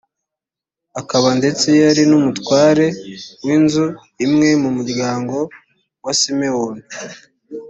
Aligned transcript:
akaba 1.01 1.29
ndetse 1.39 1.67
yari 1.83 2.03
n’umutware 2.09 2.85
w’inzu 3.45 3.85
imwe 4.25 4.49
mu 4.63 4.69
muryango 4.77 5.37
wa 6.03 6.13
simewoni. 6.19 6.81